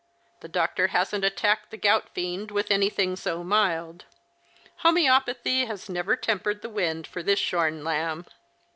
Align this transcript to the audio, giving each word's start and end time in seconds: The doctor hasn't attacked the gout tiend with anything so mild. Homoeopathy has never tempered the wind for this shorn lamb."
The 0.39 0.47
doctor 0.47 0.87
hasn't 0.87 1.23
attacked 1.23 1.69
the 1.69 1.77
gout 1.77 2.15
tiend 2.15 2.49
with 2.49 2.71
anything 2.71 3.15
so 3.15 3.43
mild. 3.43 4.05
Homoeopathy 4.77 5.67
has 5.67 5.89
never 5.89 6.15
tempered 6.15 6.63
the 6.63 6.69
wind 6.69 7.05
for 7.05 7.21
this 7.21 7.37
shorn 7.37 7.83
lamb." 7.83 8.25